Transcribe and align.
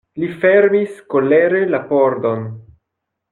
Li 0.21 0.27
fermis 0.45 0.95
kolere 1.15 1.61
la 1.75 1.83
pordon. 1.93 2.49